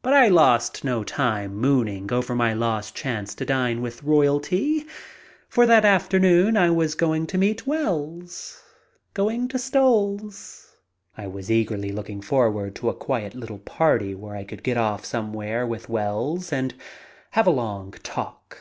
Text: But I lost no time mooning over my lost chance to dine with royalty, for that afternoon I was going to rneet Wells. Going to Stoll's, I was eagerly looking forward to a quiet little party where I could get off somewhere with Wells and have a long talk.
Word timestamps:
But 0.00 0.12
I 0.14 0.28
lost 0.28 0.84
no 0.84 1.02
time 1.02 1.56
mooning 1.56 2.12
over 2.12 2.36
my 2.36 2.52
lost 2.52 2.94
chance 2.94 3.34
to 3.34 3.44
dine 3.44 3.82
with 3.82 4.04
royalty, 4.04 4.86
for 5.48 5.66
that 5.66 5.84
afternoon 5.84 6.56
I 6.56 6.70
was 6.70 6.94
going 6.94 7.26
to 7.26 7.36
rneet 7.36 7.66
Wells. 7.66 8.62
Going 9.12 9.48
to 9.48 9.58
Stoll's, 9.58 10.76
I 11.18 11.26
was 11.26 11.50
eagerly 11.50 11.90
looking 11.90 12.22
forward 12.22 12.76
to 12.76 12.88
a 12.88 12.94
quiet 12.94 13.34
little 13.34 13.58
party 13.58 14.14
where 14.14 14.36
I 14.36 14.44
could 14.44 14.62
get 14.62 14.76
off 14.76 15.04
somewhere 15.04 15.66
with 15.66 15.88
Wells 15.88 16.52
and 16.52 16.72
have 17.32 17.48
a 17.48 17.50
long 17.50 17.90
talk. 18.04 18.60